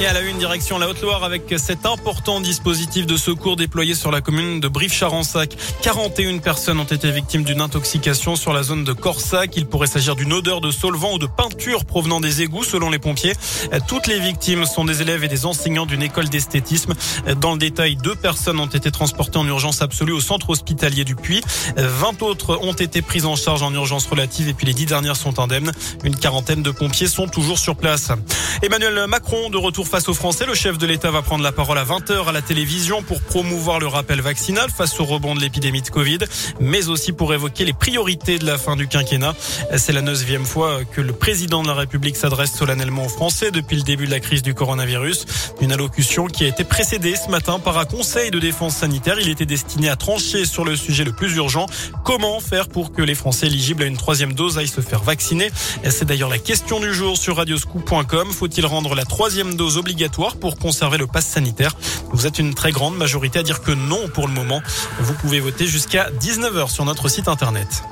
[0.00, 4.10] Et à la une direction la Haute-Loire avec cet important dispositif de secours déployé sur
[4.10, 5.56] la commune de Brive-Charensac.
[5.82, 9.56] 41 personnes ont été victimes d'une intoxication sur la zone de Corsac.
[9.56, 12.98] Il pourrait s'agir d'une odeur de solvant ou de peinture provenant des égouts selon les
[12.98, 13.34] pompiers.
[13.86, 16.94] Toutes les victimes sont des élèves et des enseignants d'une école d'esthétisme.
[17.40, 21.14] Dans le détail, deux personnes ont été transportées en urgence absolue au centre hospitalier du
[21.14, 21.40] Puy.
[21.76, 25.16] 20 autres ont été prises en charge en urgence relative et puis les dix dernières
[25.16, 25.70] sont indemnes.
[26.02, 28.10] Une quarantaine de pompiers sont toujours sur place.
[28.62, 30.46] Emmanuel Macron de retour face aux Français.
[30.46, 33.78] Le chef de l'État va prendre la parole à 20h à la télévision pour promouvoir
[33.78, 36.18] le rappel vaccinal face au rebond de l'épidémie de Covid,
[36.60, 39.34] mais aussi pour évoquer les priorités de la fin du quinquennat.
[39.76, 43.76] C'est la neuvième fois que le président de la République s'adresse solennellement aux Français depuis
[43.76, 45.26] le début de la crise du coronavirus.
[45.60, 49.18] Une allocution qui a été précédée ce matin par un conseil de défense sanitaire.
[49.20, 51.66] Il était destiné à trancher sur le sujet le plus urgent.
[52.04, 55.50] Comment faire pour que les Français éligibles à une troisième dose aillent se faire vacciner?
[55.88, 58.30] C'est d'ailleurs la question du jour sur radioscoop.com.
[58.30, 61.76] Faut-il rendre la troisième dose obligatoire pour conserver le pass sanitaire
[62.10, 64.62] Vous êtes une très grande majorité à dire que non pour le moment.
[65.00, 67.82] Vous pouvez voter jusqu'à 19h sur notre site internet.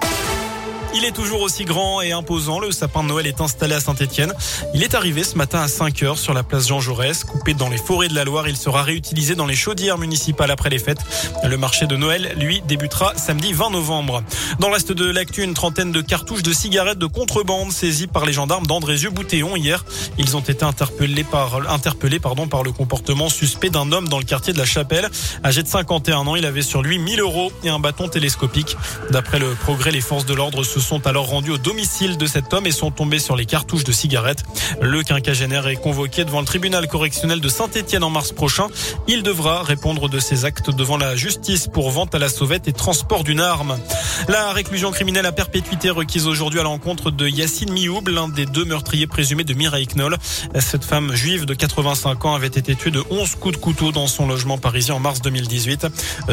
[0.94, 2.60] Il est toujours aussi grand et imposant.
[2.60, 4.34] Le sapin de Noël est installé à Saint-Etienne.
[4.74, 7.24] Il est arrivé ce matin à 5 heures sur la place Jean Jaurès.
[7.24, 10.68] Coupé dans les forêts de la Loire, il sera réutilisé dans les chaudières municipales après
[10.68, 11.00] les fêtes.
[11.44, 14.22] Le marché de Noël, lui, débutera samedi 20 novembre.
[14.60, 18.32] Dans le de l'actu, une trentaine de cartouches de cigarettes de contrebande saisies par les
[18.32, 19.84] gendarmes d'Andrézieux-Boutéon hier.
[20.18, 24.66] Ils ont été interpellés par le comportement suspect d'un homme dans le quartier de la
[24.66, 25.08] Chapelle.
[25.44, 28.76] Âgé de 51 ans, il avait sur lui 1000 euros et un bâton télescopique.
[29.10, 32.52] D'après le progrès, les forces de l'ordre se sont alors rendus au domicile de cet
[32.52, 34.44] homme et sont tombés sur les cartouches de cigarettes.
[34.80, 38.66] Le quinquagénaire est convoqué devant le tribunal correctionnel de Saint-Etienne en mars prochain.
[39.08, 42.72] Il devra répondre de ses actes devant la justice pour vente à la sauvette et
[42.72, 43.78] transport d'une arme.
[44.28, 48.64] La réclusion criminelle à perpétuité requise aujourd'hui à l'encontre de Yacine Mioub, l'un des deux
[48.64, 50.16] meurtriers présumés de Mireille Knoll.
[50.58, 54.06] Cette femme juive de 85 ans avait été tuée de 11 coups de couteau dans
[54.06, 55.86] son logement parisien en mars 2018.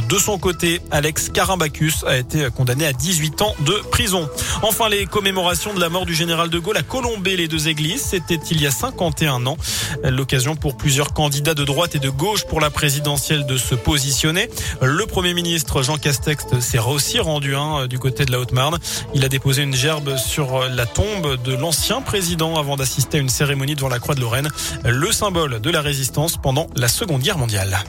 [0.08, 4.30] De son côté, Alex Karambacus a été condamné à 18 ans de prison.
[4.62, 8.02] Enfin, les commémorations de la mort du général de Gaulle à Colombey, les deux églises,
[8.02, 9.58] c'était il y a 51 ans.
[10.04, 14.50] L'occasion pour plusieurs candidats de droite et de gauche pour la présidentielle de se positionner.
[14.82, 18.78] Le premier ministre Jean Castex s'est aussi rendu hein, du côté de la Haute-Marne.
[19.14, 23.30] Il a déposé une gerbe sur la tombe de l'ancien président avant d'assister à une
[23.30, 24.50] cérémonie devant la Croix de Lorraine,
[24.84, 27.80] le symbole de la résistance pendant la Seconde Guerre mondiale.